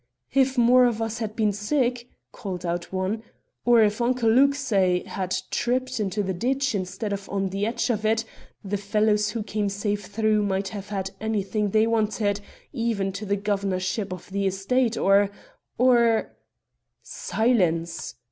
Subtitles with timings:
[0.33, 3.21] "If more of us had been sick," called out one;
[3.65, 7.91] "or if Uncle Luke, say, had tripped into the ditch instead of on the edge
[7.91, 8.25] of it,
[8.63, 12.41] the fellows who came safe through might have had anything they wanted,
[12.73, 15.29] even to the governorship of the state or
[15.77, 16.31] or"
[17.03, 18.15] "Silence!"